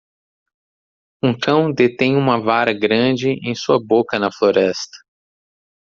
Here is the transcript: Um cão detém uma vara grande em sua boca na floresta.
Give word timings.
Um 1.21 1.37
cão 1.37 1.71
detém 1.71 2.15
uma 2.17 2.41
vara 2.41 2.73
grande 2.73 3.33
em 3.47 3.53
sua 3.53 3.77
boca 3.79 4.17
na 4.17 4.31
floresta. 4.31 4.97